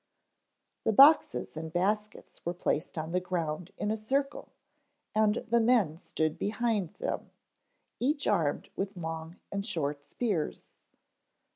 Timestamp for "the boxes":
0.83-1.55